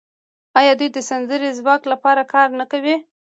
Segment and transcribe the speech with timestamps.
[0.59, 2.95] آیا دوی د سمندري ځواک لپاره کار نه کوي؟